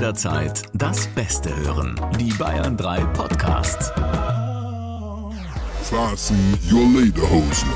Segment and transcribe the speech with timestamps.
[0.00, 1.94] jederzeit das Beste hören.
[2.18, 3.92] Die Bayern 3 Podcasts.
[5.82, 7.68] Fasten your Lederhosen.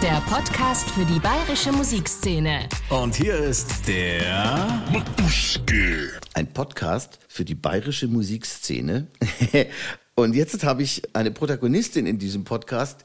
[0.00, 2.66] Der Podcast für die bayerische Musikszene.
[2.88, 6.12] Und hier ist der Matuschke.
[6.32, 9.08] Ein Podcast für die bayerische Musikszene.
[10.14, 13.00] Und jetzt habe ich eine Protagonistin in diesem Podcast,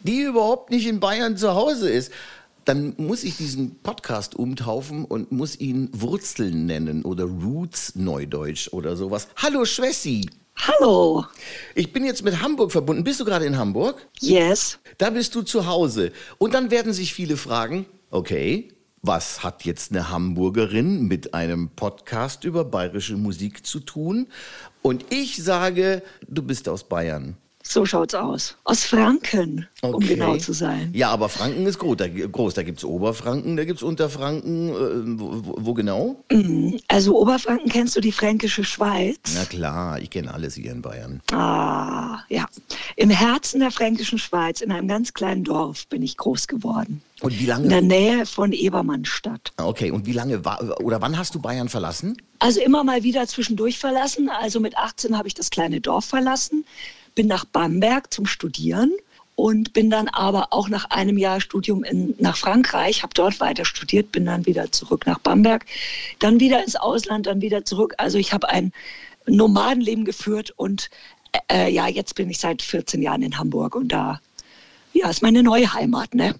[0.00, 2.10] die überhaupt nicht in Bayern zu Hause ist.
[2.64, 8.96] Dann muss ich diesen Podcast umtaufen und muss ihn Wurzeln nennen oder Roots Neudeutsch oder
[8.96, 9.28] sowas.
[9.36, 10.30] Hallo Schwessi.
[10.56, 11.26] Hallo.
[11.74, 13.04] Ich bin jetzt mit Hamburg verbunden.
[13.04, 14.08] Bist du gerade in Hamburg?
[14.20, 14.78] Yes.
[14.96, 16.12] Da bist du zu Hause.
[16.38, 18.68] Und dann werden sich viele fragen, okay,
[19.02, 24.28] was hat jetzt eine Hamburgerin mit einem Podcast über bayerische Musik zu tun?
[24.80, 27.36] Und ich sage, du bist aus Bayern.
[27.66, 28.56] So schaut's aus.
[28.64, 30.08] Aus Franken, um Okay.
[30.16, 30.90] genau zu sein.
[30.94, 31.96] Ja, aber Franken ist groß.
[31.96, 32.52] Da, groß.
[32.52, 34.68] da gibt es Oberfranken, da gibt es Unterfranken.
[34.68, 36.22] Äh, wo, wo- genau?
[36.88, 39.16] Also Oberfranken kennst du die fränkische Schweiz?
[39.34, 41.22] Na klar, ich kenne alles hier in Bayern.
[41.32, 42.46] Ah, ja.
[42.96, 47.00] Im Herzen der fränkischen Schweiz, in einem ganz kleinen Dorf, bin ich groß geworden.
[47.22, 47.82] Und wie In der lange?
[47.82, 49.52] Nähe von Ebermannstadt.
[49.56, 52.16] Okay, und wie lange war, oder wann hast du Bayern verlassen?
[52.40, 54.28] Also immer mal wieder zwischendurch verlassen.
[54.28, 56.66] Also mit 18 habe ich das kleine Dorf verlassen,
[57.14, 58.92] bin nach Bamberg zum Studieren
[59.36, 63.64] und bin dann aber auch nach einem Jahr Studium in, nach Frankreich, habe dort weiter
[63.64, 65.66] studiert, bin dann wieder zurück nach Bamberg,
[66.20, 67.94] dann wieder ins Ausland, dann wieder zurück.
[67.98, 68.72] Also ich habe ein
[69.26, 70.90] Nomadenleben geführt und
[71.50, 74.20] äh, ja, jetzt bin ich seit 14 Jahren in Hamburg und da
[74.92, 76.36] ja, ist meine neue Heimat, ne?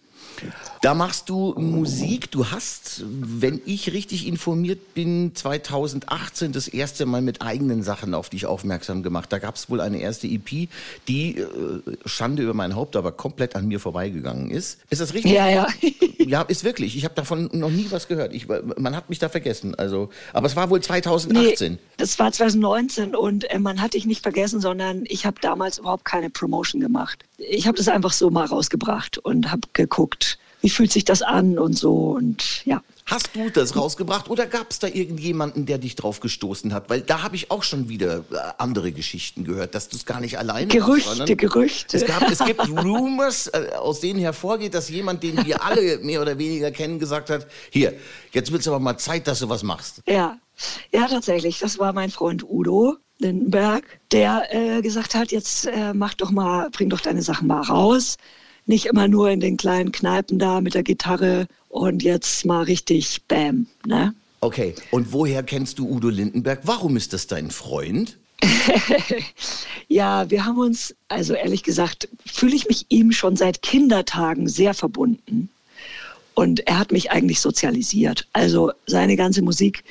[0.84, 2.30] Da machst du Musik.
[2.30, 8.28] Du hast, wenn ich richtig informiert bin, 2018 das erste Mal mit eigenen Sachen auf
[8.28, 9.32] dich aufmerksam gemacht.
[9.32, 10.68] Da gab es wohl eine erste EP,
[11.08, 11.46] die äh,
[12.04, 14.78] Schande über mein Haupt, aber komplett an mir vorbeigegangen ist.
[14.90, 15.32] Ist das richtig?
[15.32, 15.66] Ja, ja.
[16.26, 16.96] Ja, ist wirklich.
[16.96, 18.32] Ich habe davon noch nie was gehört.
[18.32, 19.74] Ich, man hat mich da vergessen.
[19.74, 21.72] Also, aber es war wohl 2018.
[21.72, 25.78] Nee, das war 2019 und äh, man hat dich nicht vergessen, sondern ich habe damals
[25.78, 27.24] überhaupt keine Promotion gemacht.
[27.38, 31.58] Ich habe das einfach so mal rausgebracht und habe geguckt, wie fühlt sich das an
[31.58, 32.82] und so und ja.
[33.06, 36.88] Hast du das rausgebracht oder gab es da irgendjemanden, der dich drauf gestoßen hat?
[36.88, 40.20] Weil da habe ich auch schon wieder äh, andere Geschichten gehört, dass du es gar
[40.20, 41.98] nicht alleine Gerüchte, sondern Gerüchte.
[41.98, 46.22] Es, gab, es gibt Rumors, äh, aus denen hervorgeht, dass jemand, den wir alle mehr
[46.22, 47.92] oder weniger kennen, gesagt hat, hier,
[48.32, 50.00] jetzt wird es aber mal Zeit, dass du was machst.
[50.06, 50.38] Ja,
[50.90, 51.58] ja, tatsächlich.
[51.58, 56.70] Das war mein Freund Udo Lindenberg, der äh, gesagt hat, jetzt äh, mach doch mal,
[56.70, 58.16] bring doch deine Sachen mal raus.
[58.66, 63.22] Nicht immer nur in den kleinen Kneipen da mit der Gitarre und jetzt mal richtig
[63.28, 64.14] Bam, ne?
[64.40, 66.60] Okay, und woher kennst du Udo Lindenberg?
[66.64, 68.18] Warum ist das dein Freund?
[69.88, 74.74] Ja, wir haben uns, also ehrlich gesagt, fühle ich mich ihm schon seit Kindertagen sehr
[74.74, 75.50] verbunden.
[76.34, 78.26] Und er hat mich eigentlich sozialisiert.
[78.32, 79.84] Also seine ganze Musik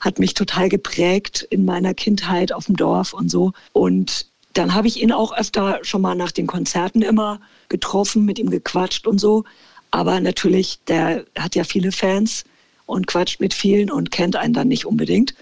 [0.00, 3.52] hat mich total geprägt in meiner Kindheit auf dem Dorf und so.
[3.72, 8.38] Und dann habe ich ihn auch öfter schon mal nach den Konzerten immer getroffen, mit
[8.38, 9.44] ihm gequatscht und so.
[9.90, 12.44] Aber natürlich, der hat ja viele Fans
[12.86, 15.34] und quatscht mit vielen und kennt einen dann nicht unbedingt.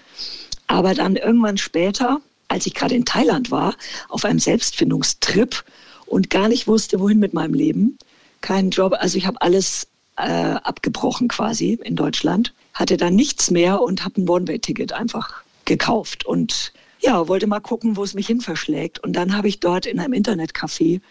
[0.67, 3.75] Aber dann irgendwann später, als ich gerade in Thailand war,
[4.09, 5.63] auf einem Selbstfindungstrip
[6.05, 7.97] und gar nicht wusste, wohin mit meinem Leben,
[8.41, 13.81] keinen Job, also ich habe alles äh, abgebrochen quasi in Deutschland, hatte dann nichts mehr
[13.81, 16.25] und habe ein One-Way-Ticket einfach gekauft.
[16.25, 18.99] Und ja, wollte mal gucken, wo es mich hin verschlägt.
[18.99, 21.01] Und dann habe ich dort in einem Internetcafé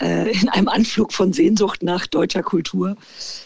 [0.00, 2.96] äh, in einem Anflug von Sehnsucht nach deutscher Kultur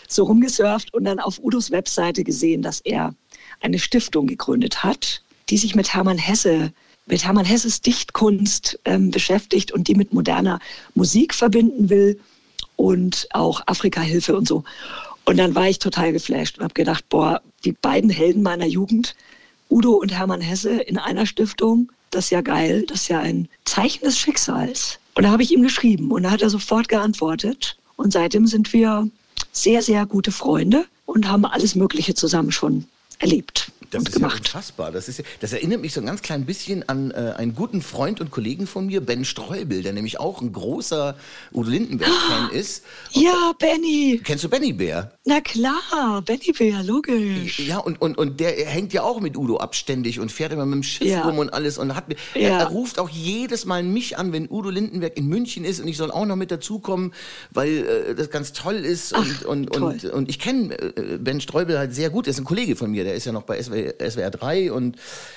[0.09, 3.15] so rumgesurft und dann auf Udos Webseite gesehen, dass er
[3.61, 6.73] eine Stiftung gegründet hat, die sich mit Hermann Hesse,
[7.07, 10.61] mit Hermann Hesses Dichtkunst ähm, beschäftigt und die mit moderner
[10.95, 12.21] Musik verbinden will
[12.81, 14.65] und auch Afrika-Hilfe und so.
[15.27, 19.15] Und dann war ich total geflasht und habe gedacht, boah, die beiden Helden meiner Jugend,
[19.69, 23.49] Udo und Hermann Hesse in einer Stiftung, das ist ja geil, das ist ja ein
[23.67, 24.99] Zeichen des Schicksals.
[25.15, 27.77] Und da habe ich ihm geschrieben und da hat er sofort geantwortet.
[27.97, 29.09] Und seitdem sind wir
[29.53, 32.87] sehr, sehr gute Freunde und haben alles Mögliche zusammen schon
[33.19, 34.39] erlebt Das und ist ja gemacht.
[34.47, 34.93] unfassbar.
[34.93, 37.83] Das, ist, ja- das erinnert mich so ein ganz klein bisschen an äh, einen guten
[37.83, 41.17] Freund und Kollegen von mir, Ben Streubel, der nämlich auch ein großer
[41.53, 42.85] Udo Lindenberg-Fan ist.
[43.13, 44.21] ja, Benny.
[44.23, 45.13] Kennst du Benny Bär?
[45.25, 47.59] Na klar, Benny Bär, logisch.
[47.61, 50.75] Ja, und, und, und der hängt ja auch mit Udo abständig und fährt immer mit
[50.77, 51.23] dem Schiff Ja.
[51.23, 51.77] rum und alles.
[51.79, 52.59] Und hat, mir- er, Ja.
[52.61, 55.97] er ruft auch jedes Mal mich an, wenn Udo Lindenberg in München ist und ich
[55.97, 57.13] soll auch noch mit dazukommen,
[57.51, 59.13] weil äh, das ganz toll ist.
[59.13, 60.11] Und, Ach, und, und, toll.
[60.11, 62.27] und ich kenne äh, Ben Streubel halt sehr gut.
[62.27, 64.97] Er ist ein Kollege von mir, der ist ja noch bei SWR, SWR 3 und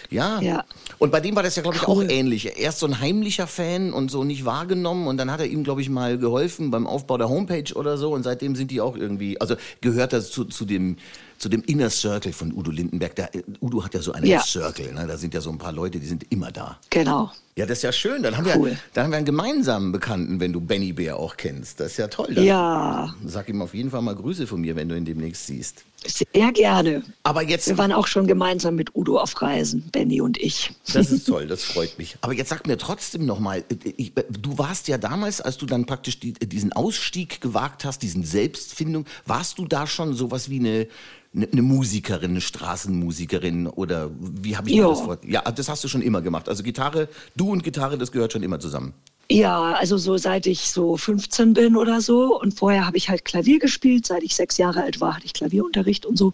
[0.09, 0.39] ja.
[0.41, 0.63] Ja.
[0.99, 2.05] Und bei dem war das ja, glaube ich, Cool.
[2.05, 2.57] auch ähnlich.
[2.59, 5.81] Erst so ein heimlicher Fan und so nicht wahrgenommen und dann hat er ihm, glaube
[5.81, 9.39] ich, mal geholfen beim Aufbau der Homepage oder so und seitdem sind die auch irgendwie,
[9.41, 10.97] also gehört das zu, zu dem
[11.39, 13.15] zu dem Inner Circle von Udo Lindenberg.
[13.17, 13.29] Der,
[13.61, 14.39] Udo hat ja so einen Ja.
[14.41, 15.05] Circle, ne?
[15.07, 16.79] da sind ja so ein paar Leute, die sind immer da.
[16.89, 17.31] Genau.
[17.55, 18.23] Ja, das ist ja schön.
[18.23, 18.71] Dann haben, Cool.
[18.71, 21.79] wir, dann haben wir einen gemeinsamen Bekannten, wenn du Benny Bär auch kennst.
[21.79, 22.33] Das ist ja toll.
[22.33, 25.45] Dann Ja, Sag ihm auf jeden Fall mal Grüße von mir, wenn du ihn demnächst
[25.45, 25.83] siehst.
[26.03, 27.03] sehr gerne.
[27.21, 30.71] Aber jetzt, Wir waren auch schon gemeinsam mit Udo auf Reisen, Benny und ich.
[30.93, 32.17] das ist toll, das freut mich.
[32.21, 36.33] Aber jetzt sag mir trotzdem nochmal, du warst ja damals, als du dann praktisch die,
[36.33, 40.87] diesen Ausstieg gewagt hast, diesen Selbstfindung, warst du da schon sowas wie eine,
[41.35, 44.87] eine, Musikerin, eine Straßenmusikerin oder wie habe ich Ja.
[44.89, 45.17] das vor?
[45.25, 46.47] Ja, das hast du schon immer gemacht.
[46.49, 48.93] Also Gitarre, du und Gitarre, das gehört schon immer zusammen.
[49.31, 52.39] Ja, also so seit ich so 15 bin oder so.
[52.39, 54.05] Und vorher habe ich halt Klavier gespielt.
[54.05, 56.33] Seit ich sechs Jahre alt war, hatte ich Klavierunterricht und so.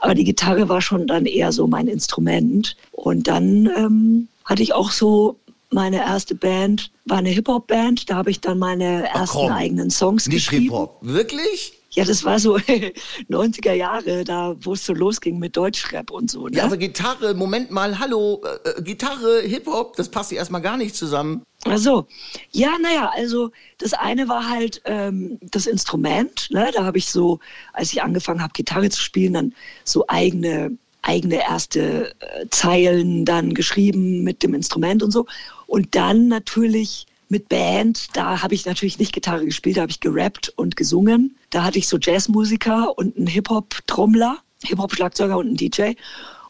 [0.00, 2.76] Aber die Gitarre war schon dann eher so mein Instrument.
[2.92, 5.36] Und dann ähm, hatte ich auch so
[5.70, 8.10] meine erste Band, war eine Hip-Hop-Band.
[8.10, 9.52] Da habe ich dann meine ersten komm.
[9.52, 10.64] eigenen Songs Nicht geschrieben.
[10.64, 10.98] Hip-Hop.
[11.02, 11.75] Wirklich?
[11.96, 12.56] Ja, das war so
[13.30, 16.46] 90er Jahre, da wo es so losging mit Deutschrap und so.
[16.46, 16.58] Ne?
[16.58, 20.76] Ja, aber Gitarre, Moment mal, hallo, äh, äh, Gitarre, Hip-Hop, das passt ja erstmal gar
[20.76, 21.42] nicht zusammen.
[21.64, 22.06] Ach so.
[22.52, 26.48] Ja, naja, also das eine war halt ähm, das Instrument.
[26.50, 26.70] Ne?
[26.74, 27.40] Da habe ich so,
[27.72, 29.54] als ich angefangen habe, Gitarre zu spielen, dann
[29.84, 35.24] so eigene, eigene erste äh, Zeilen dann geschrieben mit dem Instrument und so.
[35.66, 40.00] Und dann natürlich mit Band, da habe ich natürlich nicht Gitarre gespielt, da habe ich
[40.00, 41.36] gerappt und gesungen.
[41.50, 45.92] Da hatte ich so Jazzmusiker und einen Hip-Hop-Trommler, Hip-Hop-Schlagzeuger und einen DJ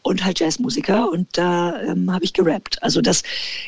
[0.07, 2.81] und halt Jazzmusiker und da ähm, habe ich gerappt.
[2.81, 3.23] Also das,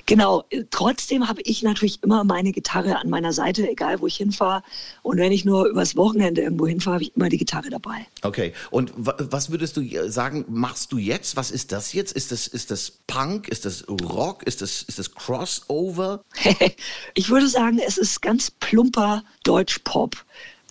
[0.05, 4.63] genau, trotzdem habe ich natürlich immer meine Gitarre an meiner Seite, egal wo ich hinfahre.
[5.03, 8.07] Und wenn ich nur übers Wochenende irgendwo hinfahre, habe ich immer die Gitarre dabei.
[8.21, 11.35] Okay, und wa- was würdest du sagen, machst du jetzt?
[11.35, 12.13] Was ist das jetzt?
[12.13, 13.47] Ist das, ist das Punk?
[13.49, 14.43] Ist das Rock?
[14.43, 16.23] Ist das, ist das Crossover?
[17.15, 20.15] ich würde sagen, es ist ganz plumper Deutsch-Pop.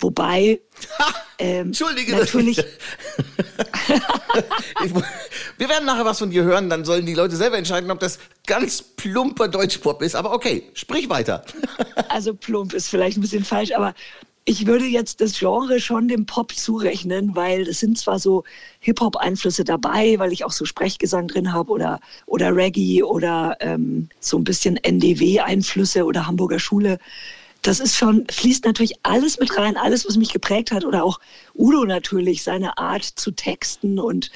[0.00, 0.60] Wobei,
[1.38, 2.16] ähm, Entschuldige.
[2.16, 2.58] natürlich,
[4.84, 4.92] Ich-
[5.58, 8.18] Wir werden nachher was von dir hören, dann sollen die Leute selber entscheiden, ob das
[8.46, 10.14] ganz plumper Deutschpop ist.
[10.14, 11.44] Aber okay, sprich weiter.
[12.08, 13.94] also plump ist vielleicht ein bisschen falsch, aber
[14.44, 18.44] ich würde jetzt das Genre schon dem Pop zurechnen, weil es sind zwar so
[18.80, 24.38] Hip-Hop-Einflüsse dabei, weil ich auch so Sprechgesang drin habe oder, oder Reggae oder ähm, so
[24.38, 26.98] ein bisschen NDW-Einflüsse oder Hamburger Schule.
[27.68, 30.86] Das ist schon, fließt natürlich alles mit rein, alles, was mich geprägt hat.
[30.86, 31.20] Oder auch
[31.54, 33.98] Udo natürlich, seine Art zu texten.
[33.98, 34.30] Und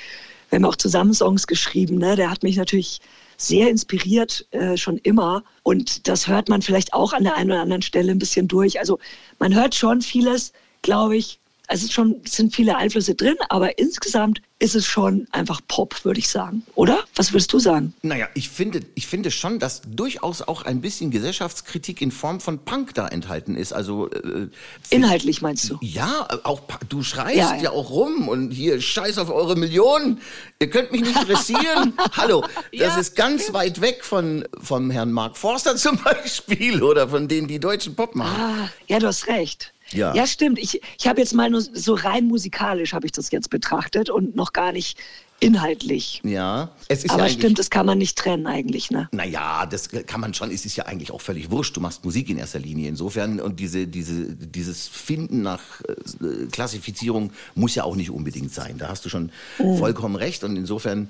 [0.51, 1.97] wir haben auch zusammen Songs geschrieben.
[1.97, 2.15] Ne?
[2.15, 3.01] Der hat mich natürlich
[3.39, 5.45] sehr inspiriert, äh, schon immer.
[5.63, 8.79] Und das hört man vielleicht auch an der einen oder anderen Stelle ein bisschen durch.
[8.79, 8.99] Also
[9.39, 10.53] man hört schon vieles,
[10.83, 11.41] glaube ich.
[11.73, 16.05] Es ist schon, es sind viele Einflüsse drin, aber insgesamt ist es schon einfach Pop,
[16.05, 16.65] würde ich sagen.
[16.75, 17.03] Oder?
[17.17, 17.95] Was würdest du sagen?
[18.03, 22.59] Naja, ich finde, ich finde schon, dass durchaus auch ein bisschen Gesellschaftskritik in Form von
[22.59, 23.73] Punk da enthalten ist.
[23.73, 24.49] Also äh,
[24.91, 25.79] Inhaltlich meinst du?
[25.81, 26.61] Ja, auch
[26.91, 27.71] du schreist ja, Ja, ja.
[27.71, 30.21] auch rum und hier scheiß auf eure Millionen.
[30.61, 31.95] Ihr könnt mich nicht dressieren.
[32.17, 37.09] Hallo, das Ja, ist ganz weit weg von vom Herrn Mark Forster zum Beispiel oder
[37.09, 38.39] von denen, die deutschen Pop machen.
[38.39, 39.72] Ah, ja, du hast recht.
[39.91, 40.15] Ja.
[40.15, 40.59] ja stimmt.
[40.59, 44.37] Ich, ich habe jetzt mal nur so rein musikalisch habe ich das jetzt betrachtet und
[44.37, 44.99] noch gar nicht
[45.43, 46.21] inhaltlich.
[46.25, 49.09] Ja, es ist Aber ja stimmt, das kann man nicht trennen eigentlich, ne?
[49.13, 50.51] Naja, das kann man schon.
[50.51, 51.77] Es ist ja eigentlich auch völlig wurscht.
[51.77, 52.89] Du machst Musik in erster Linie.
[52.89, 58.79] Insofern und diese, diese, dieses Finden nach äh, Klassifizierung muss ja auch nicht unbedingt sein.
[58.79, 59.77] Da hast du schon Oh.
[59.77, 60.45] vollkommen recht.
[60.45, 61.09] Und insofern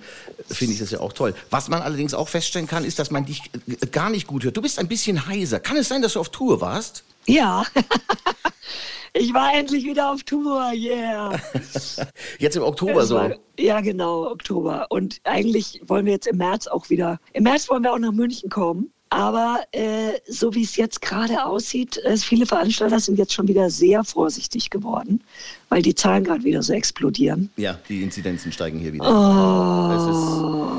[0.50, 1.34] finde ich das ja auch toll.
[1.50, 4.56] Was man allerdings auch feststellen kann, ist, dass man dich äh, gar nicht gut hört.
[4.56, 5.60] Du bist ein bisschen heiser.
[5.60, 7.04] Kann es sein, dass du auf Tour warst?
[7.26, 7.64] Ja.
[9.14, 11.38] ich war endlich wieder auf Tour, yeah.
[12.38, 13.16] Jetzt im Oktober so.
[13.16, 14.86] war, ja, genau, Oktober.
[14.90, 17.18] Und eigentlich wollen wir jetzt im März auch wieder.
[17.32, 18.92] Im März wollen wir auch nach München kommen.
[19.10, 23.68] Aber äh, so wie es jetzt gerade aussieht, äh, viele Veranstalter sind jetzt schon wieder
[23.68, 25.22] sehr vorsichtig geworden,
[25.68, 27.50] weil die Zahlen gerade wieder so explodieren.
[27.58, 29.04] Ja, die Inzidenzen steigen hier wieder.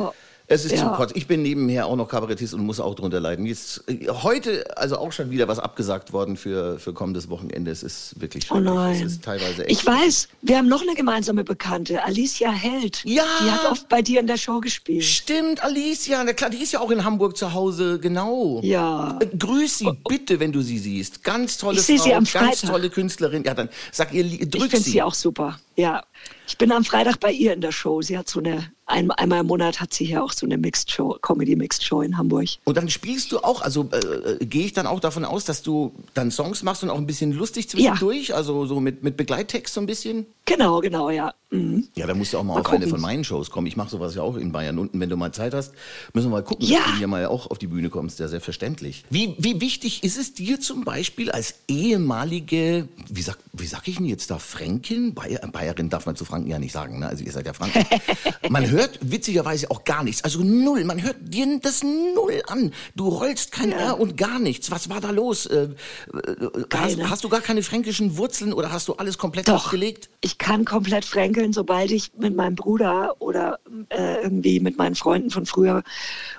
[0.09, 0.22] Ist,
[0.53, 0.77] es ist Ja.
[0.79, 1.17] zum Kotzen.
[1.17, 3.45] Ich bin nebenher auch noch Kabarettist und muss auch drunter leiden.
[3.45, 7.71] Jetzt, äh, heute also auch schon wieder was abgesagt worden für, für kommendes Wochenende.
[7.71, 8.73] Es ist wirklich Oh schrecklich.
[8.73, 8.95] nein.
[8.95, 9.71] Es ist teilweise echt.
[9.81, 13.01] Ich weiß, wir haben noch eine gemeinsame Bekannte, Alicia Held.
[13.05, 13.23] Ja.
[13.43, 15.03] Die hat oft bei dir in der Show gespielt.
[15.03, 18.59] Stimmt, Alicia, na klar, die ist ja auch in Hamburg zu Hause, genau.
[18.63, 19.17] Ja.
[19.19, 21.23] Äh, Grüß sie bitte, wenn du sie siehst.
[21.23, 22.69] Ganz tolle Ich Frau, sie am ganz Freitag.
[22.69, 23.43] tolle Künstlerin.
[23.43, 24.91] Ja, dann sag ihr, li- Ich drück finde sie.
[24.91, 25.59] sie auch super.
[25.75, 26.03] Ja.
[26.47, 28.01] Ich bin am Freitag bei ihr in der Show.
[28.01, 30.91] Sie hat so eine, ein, einmal im Monat hat sie hier auch so eine Mixed
[30.91, 32.49] Show, Comedy Mixed Show in Hamburg.
[32.65, 35.61] Und dann spielst du auch, also äh, äh, gehe ich dann auch davon aus, dass
[35.63, 39.73] du dann Songs machst und auch ein bisschen lustig zwischendurch, also so mit, mit Begleittext
[39.73, 40.25] so ein bisschen?
[40.45, 41.33] Genau, genau, ja.
[41.51, 41.87] Mhm.
[41.95, 42.89] Ja, da musst du auch mal, Mal auf eine gucken.
[42.91, 43.67] von meinen Shows kommen.
[43.67, 44.99] Ich mache sowas ja auch in Bayern unten.
[44.99, 45.71] Wenn du mal Zeit hast,
[46.13, 46.79] müssen wir mal gucken, Ja.
[46.79, 48.19] dass du hier mal auch auf die Bühne kommst.
[48.19, 49.05] Ja, selbstverständlich.
[49.09, 53.97] Wie, wie wichtig ist es dir zum Beispiel als ehemalige, wie sag, wie sag ich
[53.97, 55.13] denn jetzt da, Fränkin?
[55.13, 57.07] Bayer, Bayerin darf man zu Franken ja nicht sagen, ne?
[57.07, 57.85] Also ihr seid ja Franken.
[58.49, 60.23] man hört witzigerweise auch gar nichts.
[60.23, 60.83] Also null.
[60.83, 62.73] Man hört dir das null an.
[62.95, 64.71] Du rollst kein R und gar nichts.
[64.71, 65.45] Was war da los?
[65.45, 65.69] Äh,
[66.13, 66.35] äh,
[66.73, 70.09] hast, hast du gar keine fränkischen Wurzeln oder hast du alles komplett Doch, abgelegt?
[70.21, 73.59] ich kann komplett fränkeln, sobald ich mit meinem Bruder oder
[73.89, 75.83] äh, irgendwie mit meinen Freunden von früher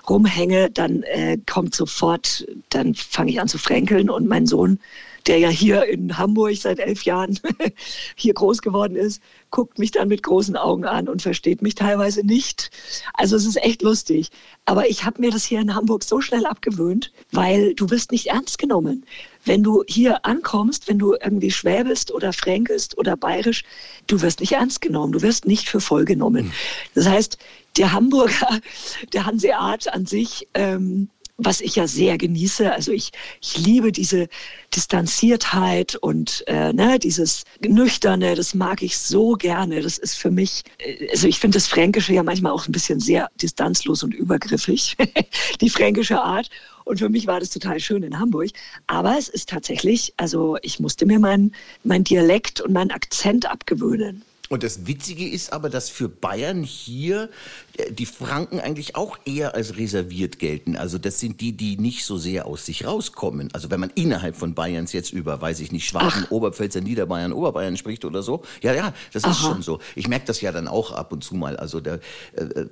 [0.09, 4.79] rumhänge, dann äh, kommt sofort, dann fange ich an zu fränkeln und mein Sohn,
[5.27, 7.39] der ja hier in Hamburg seit elf Jahren
[8.15, 12.25] hier groß geworden ist, guckt mich dann mit großen Augen an und versteht mich teilweise
[12.25, 12.69] nicht.
[13.13, 14.29] Also es ist echt lustig.
[14.65, 18.27] Aber ich habe mir das hier in Hamburg so schnell abgewöhnt, weil du wirst nicht
[18.27, 19.05] ernst genommen.
[19.45, 23.63] Wenn du hier ankommst, wenn du irgendwie schwäbelst oder fränkelst oder bayerisch,
[24.07, 26.51] du wirst nicht ernst genommen, du wirst nicht für voll genommen.
[26.93, 27.37] Das heißt,
[27.77, 28.59] der Hamburger,
[29.13, 32.71] der Hanseat an sich, ähm, was ich ja sehr genieße.
[32.71, 33.11] Also ich,
[33.41, 34.27] ich liebe diese
[34.73, 39.81] Distanziertheit und äh, ne, dieses Nüchterne, das mag ich so gerne.
[39.81, 42.99] Das ist für mich, äh, also ich finde das Fränkische ja manchmal auch ein bisschen
[42.99, 44.95] sehr distanzlos und übergriffig,
[45.61, 46.49] die fränkische Art.
[46.85, 48.51] Und für mich war das total schön in Hamburg.
[48.87, 54.23] Aber es ist tatsächlich, also ich musste mir meinen mein Dialekt und meinen Akzent abgewöhnen.
[54.49, 57.29] Und das Witzige ist aber, dass für Bayern hier
[57.77, 60.75] äh, die Franken eigentlich auch eher als reserviert gelten.
[60.75, 63.49] Also das sind die, die nicht so sehr aus sich rauskommen.
[63.53, 67.75] Also wenn man innerhalb von Bayerns jetzt über, weiß ich nicht, Schwaben, Oberpfälzer, Niederbayern, Oberbayern
[67.77, 68.43] spricht oder so.
[68.61, 69.49] Ja, ja, das ist Aha.
[69.49, 69.79] schon so.
[69.95, 71.57] Ich merke das ja dann auch ab und zu mal.
[71.57, 71.99] Also der,
[72.35, 72.67] äh, äh,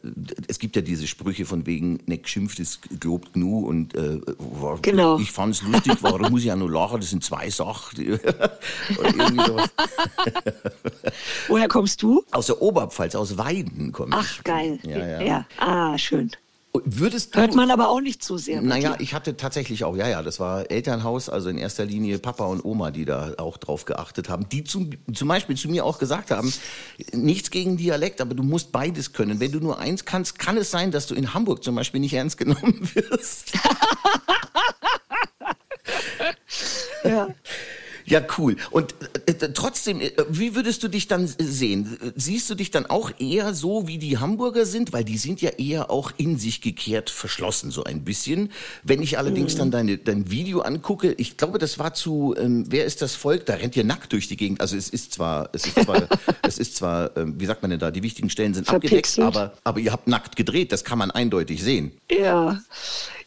[0.48, 4.80] es gibt ja diese Sprüche von wegen, ne geschimpft ist gelobt gnu und äh, war,
[4.82, 5.18] Genau.
[5.18, 7.00] ich fand's lustig, warum muss ich ja nur lachen?
[7.00, 8.20] Das sind zwei Sachen.
[9.00, 9.70] oder irgendwie sowas.
[11.63, 12.25] Woher kommst du?
[12.32, 14.20] Aus der Oberpfalz, aus Weiden komme ich.
[14.20, 14.79] Ach, geil.
[14.84, 15.46] Ja, ja.
[15.60, 16.29] Ah, schön.
[16.74, 18.62] Würdest du, Hört man aber auch nicht so sehr.
[18.62, 22.43] naja, ich hatte tatsächlich auch, ja, ja, das war Elternhaus, also in erster Linie Papa
[22.48, 26.00] und Oma, die da auch drauf geachtet haben, die zum, zum Beispiel zu mir auch
[26.00, 26.53] gesagt haben,
[27.13, 29.39] nichts gegen Dialekt, aber du musst beides können.
[29.39, 32.13] Wenn du nur eins kannst, kann es sein, dass du in Hamburg zum Beispiel nicht
[32.13, 33.53] ernst genommen wirst.
[37.05, 37.29] ja.
[38.05, 38.55] Ja, cool.
[38.72, 38.93] Und
[39.25, 41.98] äh, äh, trotzdem, äh, wie würdest du dich dann sehen?
[42.15, 44.93] Siehst du dich dann auch eher so, wie die Hamburger sind?
[44.93, 48.51] Weil die sind ja eher auch in sich gekehrt verschlossen, so ein bisschen.
[48.83, 52.86] Wenn ich allerdings dann deine, dein Video angucke, ich glaube, das war zu, ähm, wer
[52.86, 53.45] ist das Volk?
[53.45, 54.62] Da rennt ihr nackt durch die Gegend.
[54.62, 56.07] Also es ist zwar, es ist zwar,
[56.41, 59.27] es ist zwar, ähm, wie sagt man denn da, die wichtigen Stellen sind abgedeckt, Verpixelt.
[59.27, 61.91] aber, aber ihr habt nackt gedreht, das kann man eindeutig sehen.
[62.12, 62.60] Ja,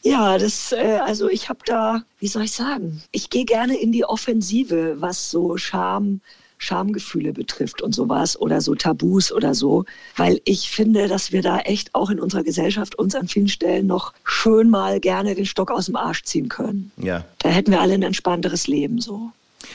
[0.06, 3.92] ja, das, äh, also ich habe da, wie soll ich sagen, ich gehe gerne in
[3.92, 6.20] die Offensive, was so Scham,
[6.58, 9.84] Schamgefühle betrifft und sowas oder so Tabus oder so,
[10.16, 13.86] weil ich finde, dass wir da echt auch in unserer Gesellschaft uns an vielen Stellen
[13.86, 16.92] noch schön mal gerne den Stock aus dem Arsch ziehen können.
[16.96, 17.24] Ja.
[17.38, 19.32] Da hätten wir alle ein entspannteres Leben so.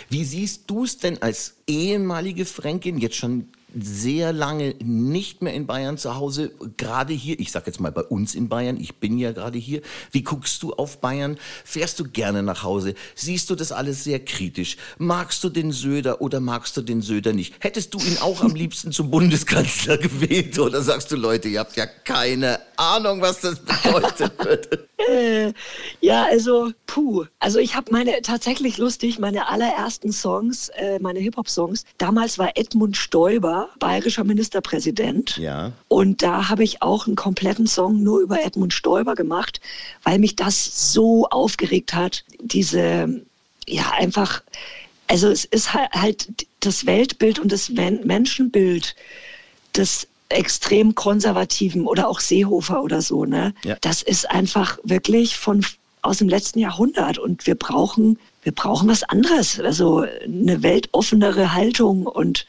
[0.10, 5.68] Wie siehst du es denn als ehemalige Fränkin, jetzt schon sehr lange nicht mehr in
[5.68, 9.18] Bayern zu Hause, gerade hier, ich sag jetzt mal bei uns in Bayern, ich bin
[9.18, 11.38] ja gerade hier, wie guckst du auf Bayern?
[11.64, 12.96] Fährst du gerne nach Hause?
[13.16, 14.78] Siehst du das alles sehr kritisch?
[14.98, 17.56] Magst du den Söder oder magst du den Söder nicht?
[17.60, 21.78] Hättest du ihn auch am liebsten zum Bundeskanzler gewählt oder sagst du, Leute, ihr habt
[21.78, 24.88] ja keine Ahnung, was das bedeutet wird?
[25.10, 25.54] Äh,
[26.02, 27.26] ja, also puh.
[27.40, 31.86] Also ich habe meine tatsächlich lustig meine allerersten Songs, äh, meine Hip-Hop-Songs.
[31.98, 35.38] Damals war Edmund Stoiber bayerischer Ministerpräsident.
[35.38, 35.72] Ja.
[35.88, 39.62] Und da habe ich auch einen kompletten Song nur über Edmund Stoiber gemacht,
[40.04, 42.24] weil mich das so aufgeregt hat.
[42.42, 43.22] Diese,
[43.68, 44.42] ja, einfach,
[45.08, 46.28] also es ist halt, halt
[46.60, 48.96] das Weltbild und das Men Menschenbild
[49.76, 53.54] des extrem konservativen oder auch Seehofer oder so, ne?
[53.64, 53.78] Ja.
[53.82, 55.66] Das ist einfach wirklich von
[56.04, 62.08] aus dem letzten Jahrhundert und wir brauchen wir brauchen was anderes, also eine weltoffenere Haltung
[62.08, 62.46] und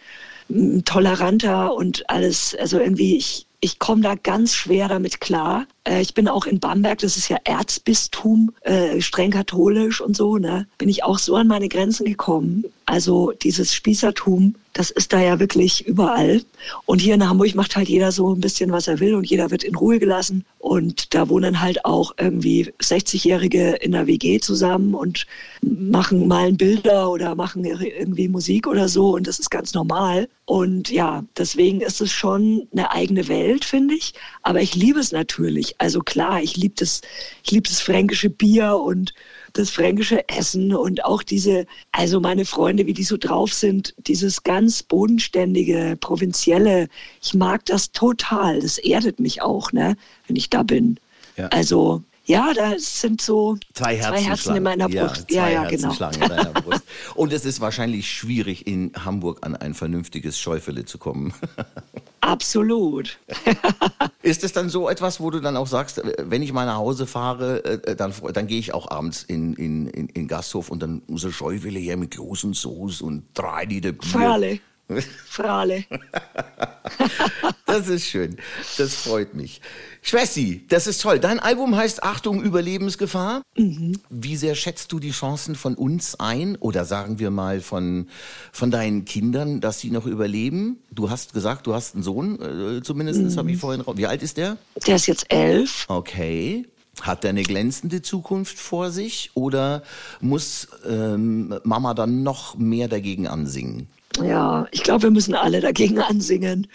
[0.84, 5.66] toleranter und alles, also irgendwie ich ich komme da ganz schwer damit klar.
[5.84, 10.38] Äh, ich bin auch in Bamberg, das ist ja Erzbistum, äh, streng katholisch und so,
[10.38, 10.66] ne?
[10.78, 12.64] Bin ich auch so an meine Grenzen gekommen.
[12.86, 16.42] Also dieses Spießertum, das ist da ja wirklich überall.
[16.86, 19.50] Und hier in Hamburg macht halt jeder so ein bisschen, was er will und jeder
[19.50, 20.44] wird in Ruhe gelassen.
[20.58, 25.26] Und da wohnen halt auch irgendwie 60-Jährige in der WG zusammen und
[25.62, 30.28] machen malen Bilder oder machen irgendwie Musik oder so und das ist ganz normal.
[30.44, 34.14] Und ja, deswegen ist es schon eine eigene Welt, finde ich.
[34.42, 35.71] Aber ich liebe es natürlich.
[35.78, 37.00] Also klar, ich liebe das,
[37.44, 39.14] ich liebe das fränkische Bier und
[39.52, 44.42] das fränkische Essen und auch diese, also meine Freunde, wie die so drauf sind, dieses
[44.42, 46.88] ganz bodenständige, provinzielle.
[47.20, 48.60] Ich mag das total.
[48.60, 50.98] Das erdet mich auch, ne, wenn ich da bin.
[51.36, 51.48] Ja.
[51.48, 55.28] Also ja, da sind so Zwei Herzen, zwei Herzen in meiner Ja, Brust.
[55.28, 56.78] zwei Ja, ja, Herzen genau.
[57.14, 61.34] Und es ist wahrscheinlich schwierig, in Hamburg an ein vernünftiges Schäufele zu kommen.
[62.20, 63.18] Absolut.
[64.22, 66.76] Ist es dann so etwas, wo du dann auch sagst, äh, wenn ich mal nach
[66.76, 70.80] Hause fahre, äh, dann, dann gehe ich auch abends in, in, in, in Gasthof und
[70.80, 74.08] dann muss Schäufele her mit großen Soße und drei Liter Bier.
[74.08, 74.60] Frale.
[75.26, 75.84] Frale.
[77.66, 78.36] Das ist schön.
[78.76, 79.62] Das freut mich.
[80.02, 81.18] Schwessi, das ist toll.
[81.18, 83.40] Dein Album heißt Achtung, Überlebensgefahr.
[83.54, 88.08] Wie sehr schätzt du die Chancen von uns ein oder sagen wir mal von,
[88.52, 90.82] von deinen Kindern, dass sie noch überleben?
[90.90, 93.82] Du hast gesagt, du hast einen Sohn, äh, zumindest habe ich vorhin.
[93.94, 94.58] Wie alt ist der?
[94.86, 95.86] Der ist jetzt elf.
[95.88, 96.66] Okay.
[97.00, 99.82] Hat er eine glänzende Zukunft vor sich oder
[100.20, 103.88] muss ähm, Mama dann noch mehr dagegen ansingen?
[104.20, 106.66] Ja, ich glaube, wir müssen alle dagegen ansingen.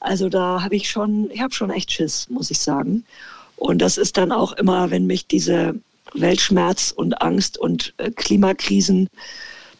[0.00, 3.04] Also da habe ich schon, ich habe schon echt Schiss, muss ich sagen.
[3.56, 5.74] Und das ist dann auch immer, wenn mich diese
[6.12, 9.08] Weltschmerz und Angst und äh, Klimakrisen,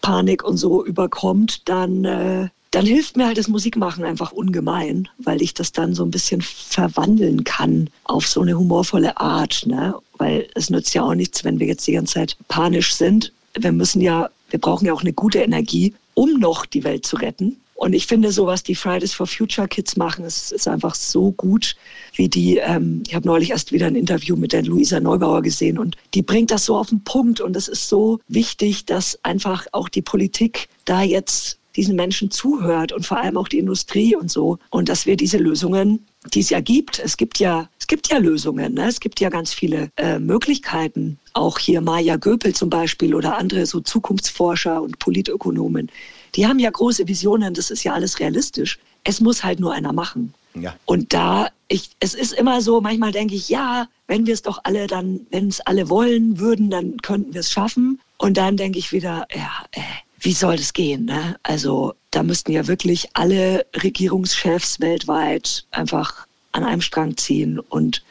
[0.00, 5.42] Panik und so überkommt, dann, äh, dann hilft mir halt das Musikmachen einfach ungemein, weil
[5.42, 9.64] ich das dann so ein bisschen verwandeln kann auf so eine humorvolle Art.
[9.66, 9.94] Ne?
[10.18, 13.32] Weil es nützt ja auch nichts, wenn wir jetzt die ganze Zeit panisch sind.
[13.58, 17.16] Wir müssen ja, wir brauchen ja auch eine gute Energie, um noch die Welt zu
[17.16, 17.61] retten.
[17.75, 21.33] Und ich finde, so was die Fridays for Future Kids machen, ist, ist einfach so
[21.33, 21.76] gut,
[22.14, 25.78] wie die, ähm, ich habe neulich erst wieder ein Interview mit der Luisa Neubauer gesehen
[25.78, 29.66] und die bringt das so auf den Punkt und es ist so wichtig, dass einfach
[29.73, 34.30] auch die Politik da jetzt diesen Menschen zuhört und vor allem auch die Industrie und
[34.30, 38.09] so und dass wir diese Lösungen, die es ja gibt, es gibt ja, es gibt
[38.09, 38.87] ja Lösungen, ne?
[38.88, 41.18] es gibt ja ganz viele äh, Möglichkeiten.
[41.34, 45.90] Auch hier Maya Göpel zum Beispiel oder andere so Zukunftsforscher und Politökonomen,
[46.34, 48.78] die haben ja große Visionen, das ist ja alles realistisch.
[49.04, 50.34] Es muss halt nur einer machen.
[50.54, 50.74] Ja.
[50.84, 54.60] Und da, ich, es ist immer so, manchmal denke ich, ja, wenn wir es doch
[54.64, 58.00] alle dann, wenn es alle wollen würden, dann könnten wir es schaffen.
[58.18, 59.80] Und dann denke ich wieder, ja, äh,
[60.20, 61.04] wie soll das gehen?
[61.04, 61.36] Ne?
[61.42, 68.02] Also da müssten ja wirklich alle Regierungschefs weltweit einfach an einem Strang ziehen und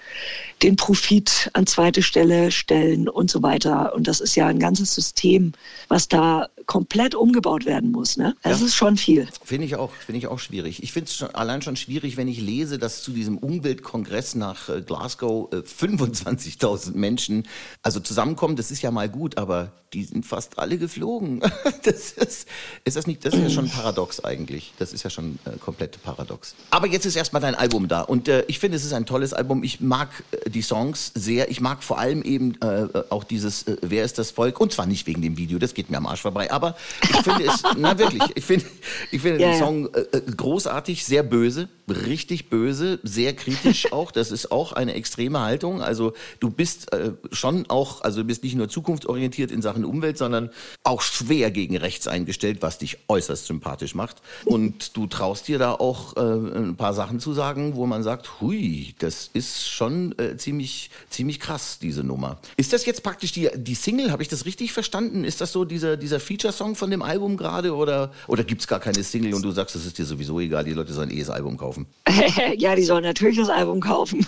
[0.64, 3.94] den Profit an zweite Stelle stellen und so weiter.
[3.94, 5.52] Und das ist ja ein ganzes System,
[5.90, 8.16] was da komplett umgebaut werden muss.
[8.16, 8.36] Ne?
[8.42, 8.66] Das Ja.
[8.68, 9.28] ist schon viel.
[9.44, 10.82] Finde ich auch, finde ich auch schwierig.
[10.82, 14.82] Ich finde es allein schon schwierig, wenn ich lese, dass zu diesem Umweltkongress nach äh,
[14.82, 17.44] Glasgow äh, 25.000 Menschen
[17.82, 18.56] also zusammenkommen.
[18.56, 21.42] Das ist ja mal gut, aber die sind fast alle geflogen.
[21.84, 22.48] Das ist,
[22.86, 24.72] ist das nicht, das ist ja schon paradox eigentlich.
[24.80, 26.56] Das ist ja schon äh, komplett paradox.
[26.70, 29.34] Aber jetzt ist erstmal dein Album da und äh, ich finde, es ist ein tolles
[29.34, 29.64] Album.
[29.64, 31.50] Ich mag äh, die Songs sehr.
[31.52, 34.60] Ich mag vor allem eben äh, auch dieses äh, Wer ist das Volk?
[34.62, 36.52] Und zwar nicht wegen dem Video, das geht mir am Arsch vorbei.
[36.52, 38.66] Aber ich finde es, na wirklich, ich finde,
[39.12, 39.60] ich finde Ja, den.
[39.60, 44.12] Song äh, äh, großartig, sehr böse, richtig böse, sehr kritisch auch.
[44.12, 45.82] Das ist auch eine extreme Haltung.
[45.82, 50.18] Also du bist äh, schon auch, also du bist nicht nur zukunftsorientiert in Sachen Umwelt,
[50.18, 50.50] sondern
[50.84, 54.22] auch schwer gegen rechts eingestellt, was dich äußerst sympathisch macht.
[54.46, 58.42] Und du traust dir da auch äh, ein paar Sachen zu sagen, wo man sagt,
[58.42, 62.40] hui, das ist schon äh, ziemlich, ziemlich krass, diese Nummer.
[62.58, 64.12] Ist das jetzt praktisch die, die Single?
[64.12, 65.24] Habe ich das richtig verstanden?
[65.24, 67.76] Ist das so dieser, dieser Feature-Song von dem Album gerade?
[67.76, 70.64] Oder, oder gibt es gar keine Single und du sagst, das ist dir sowieso egal,
[70.64, 71.73] die Leute sollen eh das Album kaufen?
[72.58, 74.26] ja, die sollen natürlich das Album kaufen.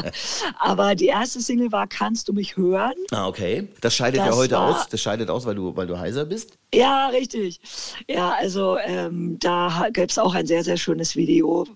[0.58, 2.94] Aber die erste Single war Kannst du mich hören?
[3.10, 3.68] Ah, okay.
[3.80, 4.88] Das scheidet ja Das heute war- aus.
[4.88, 6.58] Das scheidet aus, weil du, weil du heiser bist.
[6.74, 7.60] Ja, richtig.
[8.08, 11.66] Ja, also ähm, da gab es auch ein sehr, sehr schönes Video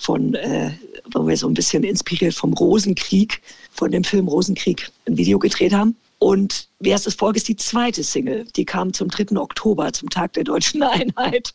[0.00, 0.70] von, äh,
[1.12, 5.72] wo wir so ein bisschen inspiriert vom Rosenkrieg, von dem Film Rosenkrieg, ein Video gedreht
[5.74, 5.94] haben.
[6.18, 8.44] Und Wer ist das Volk ist die zweite Single.
[8.54, 9.38] Die kam zum 3.
[9.38, 11.54] Oktober, zum Tag der deutschen Einheit.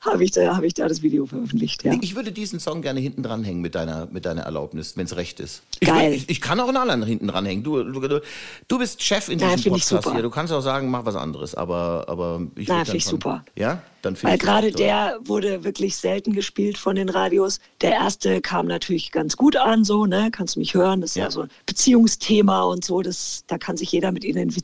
[0.00, 1.92] Habe ich, da, hab ich da das Video veröffentlicht, ja.
[2.00, 5.40] Ich würde diesen Song gerne hinten dranhängen mit deiner, mit deiner Erlaubnis, wenn es recht
[5.40, 5.62] ist.
[5.80, 6.12] Ich, Geil.
[6.12, 7.62] will- Ich, ich kann auch einen anderen hinten dranhängen.
[7.62, 8.20] Du, du,
[8.68, 10.14] du, bist Chef in Ja, diesem ich Podcast super.
[10.14, 10.22] hier.
[10.22, 11.54] Du kannst auch sagen, mach was anderes.
[11.54, 13.44] Aber, aber ich Na, würd dann find ich schon- super.
[13.56, 13.82] Ja?
[14.00, 17.60] Dann finde Weil ich gerade der wurde wirklich selten gespielt von den Radios.
[17.82, 20.30] Der erste kam natürlich ganz gut an, so, ne?
[20.32, 21.00] Kannst du mich hören?
[21.02, 21.30] Das ist ja, Ja.
[21.30, 23.02] so ein Beziehungsthema und so.
[23.02, 24.61] Das, da kann sich jeder mit identifizieren.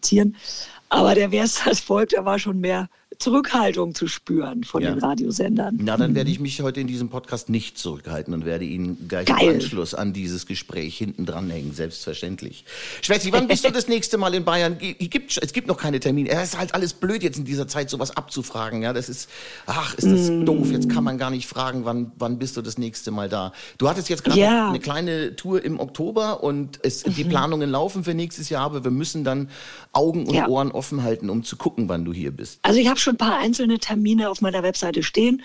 [0.89, 4.91] Aber der Wer ist das Volk, der war schon mehr Zurückhaltung zu spüren von Ja.
[4.93, 5.77] den Radiosendern.
[5.83, 9.27] Na, dann werde ich mich heute in diesem Podcast nicht zurückhalten und werde Ihnen gleich
[9.27, 9.39] Geil.
[9.49, 12.65] im Anschluss an dieses Gespräch hinten dranhängen, selbstverständlich.
[13.03, 14.79] Schwätzi, wann bist du das nächste Mal in Bayern?
[14.79, 16.31] Gibt, es gibt noch keine Termine.
[16.31, 18.83] Es ist halt alles blöd, jetzt in dieser Zeit sowas abzufragen.
[18.83, 19.29] Ja, das ist,
[19.67, 20.45] ach, ist das Mm.
[20.45, 20.71] doof.
[20.71, 23.53] Jetzt kann man gar nicht fragen, wann, wann bist du das nächste Mal da?
[23.79, 24.69] Du hattest jetzt gerade Ja.
[24.69, 27.29] eine kleine Tour im Oktober und es, die Mhm.
[27.31, 29.49] Planungen laufen für nächstes Jahr, aber wir müssen dann
[29.93, 30.47] Augen und Ja.
[30.47, 32.61] Ohren offen halten, um zu gucken, wann du hier bist.
[32.63, 35.43] Also ich habe schon ein paar einzelne Termine auf meiner Webseite stehen,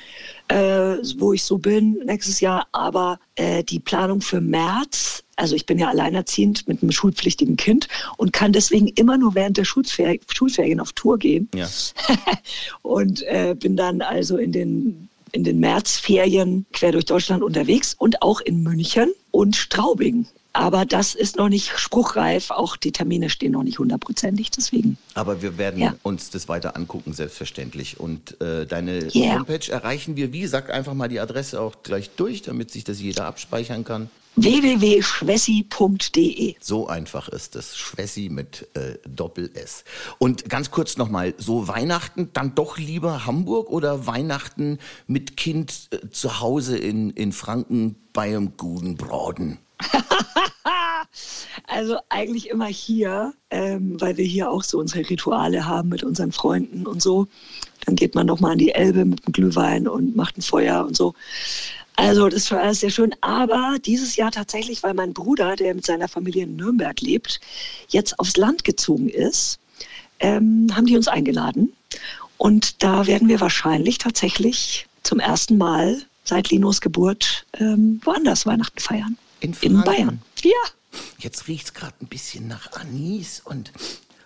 [0.48, 2.68] äh, wo ich so bin nächstes Jahr.
[2.72, 7.88] Aber äh, die Planung für März, also ich bin ja alleinerziehend mit einem schulpflichtigen Kind
[8.18, 11.50] und kann deswegen immer nur während der Schulfer Schulferien auf Tour gehen.
[11.56, 11.70] Ja.
[12.82, 18.22] und äh, bin dann also in den in den Märzferien quer durch Deutschland unterwegs und
[18.22, 20.28] auch in München und Straubing.
[20.56, 22.52] Aber das ist noch nicht spruchreif.
[22.52, 24.52] Auch die Termine stehen noch nicht hundertprozentig.
[24.52, 25.00] Deswegen.
[25.16, 25.96] Aber wir werden Ja.
[26.04, 28.00] uns das weiter angucken, selbstverständlich.
[28.00, 29.38] Und äh, deine Yeah.
[29.40, 33.02] Homepage erreichen wir, wie, sag einfach mal die Adresse auch gleich durch, damit sich das
[33.02, 34.12] jeder abspeichern kann.
[34.36, 37.76] www.schwessi.de So einfach ist es.
[37.78, 39.84] Schwessi mit äh, Doppel-S.
[40.20, 46.10] Und ganz kurz nochmal, so Weihnachten dann doch lieber Hamburg oder Weihnachten mit Kind äh,
[46.12, 49.58] zu Hause in, in Franken bei einem guten Braten?
[51.68, 56.32] Also eigentlich immer hier, ähm, weil wir hier auch so unsere Rituale haben mit unseren
[56.32, 57.28] Freunden und so.
[57.86, 60.86] Dann geht man noch mal an die Elbe mit dem Glühwein und macht ein Feuer
[60.86, 61.14] und so.
[61.96, 63.16] Also das ist schon alles sehr schön.
[63.22, 67.40] Aber dieses Jahr tatsächlich, weil mein Bruder, der mit seiner Familie in Nürnberg lebt,
[67.90, 69.60] jetzt aufs Land gezogen ist,
[70.20, 71.74] ähm, haben die uns eingeladen.
[72.38, 78.80] Und da werden wir wahrscheinlich tatsächlich zum ersten Mal seit Linos Geburt ähm, woanders Weihnachten
[78.80, 79.18] feiern.
[79.44, 79.82] In In?
[79.84, 80.22] Bayern.
[80.44, 80.52] Ja.
[81.20, 83.72] Jetzt riecht es gerade ein bisschen nach Anis und,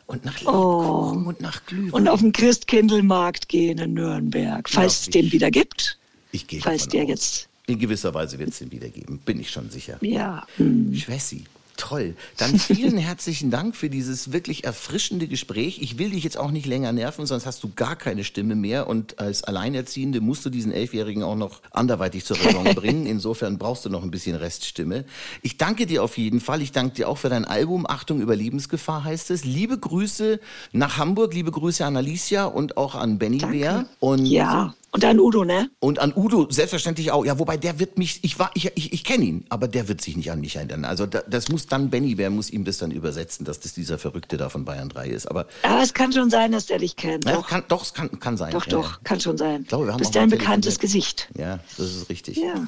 [0.05, 1.09] und nach Oh.
[1.11, 1.91] Lebkuchen und nach Glühwein.
[1.93, 5.97] und auf den Christkindlmarkt gehen in Nürnberg, falls es ich- den wieder gibt.
[6.31, 7.09] Ich gehe Falls der aus.
[7.09, 9.97] jetzt, In gewisser Weise wird es den wiedergeben, bin ich schon sicher.
[10.01, 10.45] ja.
[10.57, 10.93] hm.
[10.93, 11.45] Schwessi,
[11.77, 12.15] toll.
[12.37, 15.79] Dann vielen herzlichen Dank für dieses wirklich erfrischende Gespräch.
[15.81, 18.87] Ich will dich jetzt auch nicht länger nerven, sonst hast du gar keine Stimme mehr.
[18.87, 23.05] Und als Alleinerziehende musst du diesen Elfjährigen auch noch anderweitig zur Raison bringen.
[23.05, 25.05] Insofern brauchst du noch ein bisschen Reststimme.
[25.41, 26.61] Ich danke dir auf jeden Fall.
[26.61, 27.85] Ich danke dir auch für dein Album.
[27.87, 29.45] Achtung, Überlebensgefahr heißt es.
[29.45, 30.39] Liebe Grüße
[30.73, 33.57] nach Hamburg, liebe Grüße an Alicia und auch an Benny Danke.
[33.57, 33.85] Bär.
[33.99, 34.73] Und Ja.
[34.97, 35.69] Und dann Udo, ne?
[35.79, 37.23] und an Udo selbstverständlich auch.
[37.23, 40.01] Ja, wobei der wird mich, ich war, ich, ich, ich kenne ihn, aber der wird
[40.01, 40.85] sich nicht an mich erinnern.
[40.85, 43.99] Also da, das muss dann Benny, wer muss ihm das dann übersetzen, dass das dieser
[43.99, 45.27] Verrückte da von Bayern 3 ist.
[45.27, 47.25] Aber Aber es kann schon sein, dass der dich kennt.
[47.25, 48.51] ja, Doch, kann, doch, es kann, kann sein.
[48.53, 48.97] doch, ja, doch, Ja.
[49.03, 49.61] kann schon sein.
[49.61, 50.79] Ich glaube, wir haben Bist auch ja ein mal bekanntes.
[50.79, 51.29] Gesicht.
[51.37, 52.37] ja, das ist richtig.
[52.37, 52.55] Ja.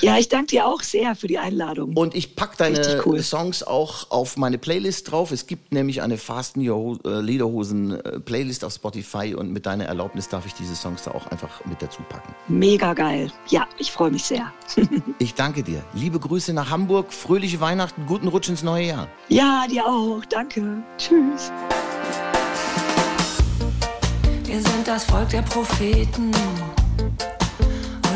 [0.00, 1.96] ja, ich danke dir auch sehr für die Einladung.
[1.96, 3.22] Und ich pack deine Richtig cool.
[3.22, 5.30] Songs auch auf meine Playlist drauf.
[5.30, 9.84] Es gibt nämlich eine Fasten Your äh, Lederhosen äh, Playlist auf Spotify und mit deiner
[9.84, 12.34] Erlaubnis darf ich diese Songs da auch einfach mit dazu packen.
[12.48, 13.30] Mega geil.
[13.48, 14.52] Ja, ich freue mich sehr.
[15.18, 15.82] Ich danke dir.
[15.94, 19.08] Liebe Grüße nach Hamburg, fröhliche Weihnachten, guten Rutsch ins neue Jahr.
[19.28, 20.22] Ja, dir auch.
[20.28, 20.82] Danke.
[20.98, 21.50] Tschüss.
[24.44, 26.32] Wir sind das Volk der Propheten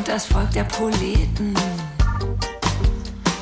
[0.08, 1.54] das Volk der Proleten.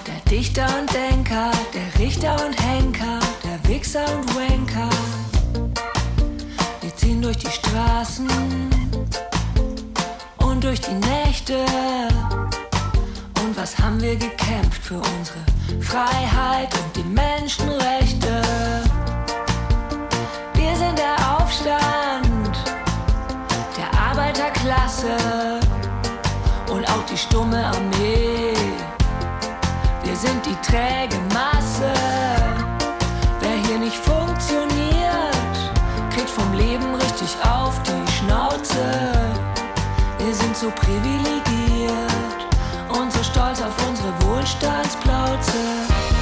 [0.04, 4.90] Der Dichter und Denker, der Richter und Henker, der Wichser und Wanker.
[6.80, 8.28] Wir ziehen durch die Straßen
[10.38, 11.64] und durch die Nächte.
[13.40, 15.38] Und was haben wir gekämpft für unsere
[15.80, 18.45] Freiheit und die Menschenrechte?
[27.28, 28.54] Stumme Armee.
[30.02, 31.92] Wir sind die träge Masse.
[33.40, 35.56] Wer hier nicht funktioniert,
[36.14, 38.86] kriegt vom Leben richtig auf die Schnauze.
[40.18, 42.40] Wir sind so privilegiert
[42.88, 46.15] und so stolz auf unsere Wohlstandsplauze.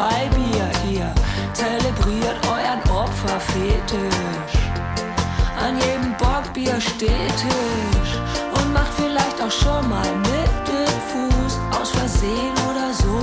[0.00, 0.70] Nur Freibier.
[0.90, 1.14] Ihr
[1.52, 4.58] zelebriert euren Opferfetisch.
[5.58, 8.12] An jedem Bockbier steht Tisch.
[8.54, 11.58] Und macht vielleicht auch schon mal mit dem Fuß.
[11.80, 13.18] Aus Versehen oder so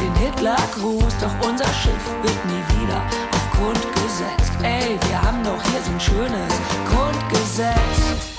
[0.00, 1.14] den Hitlergruß.
[1.20, 4.52] Doch unser Schiff wird nie wieder auf Grund gesetzt.
[4.62, 6.54] Ey, wir haben doch hier so ein schönes
[6.88, 8.31] Grundgesetz.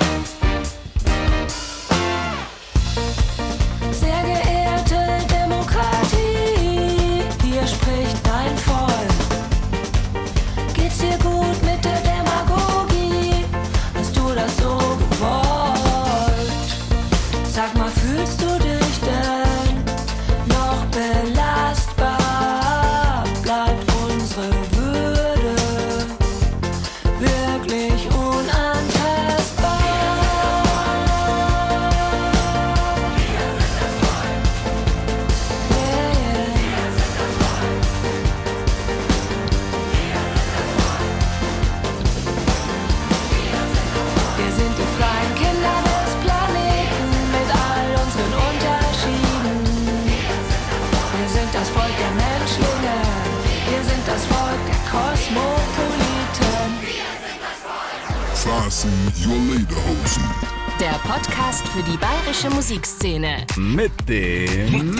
[62.73, 63.45] Musikszene.
[63.55, 64.95] Mit dem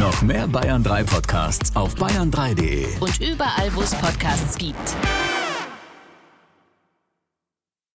[0.00, 2.86] noch mehr Bayern 3 Podcasts auf bayern3.de.
[2.98, 4.96] Und überall, wo es Podcasts gibt.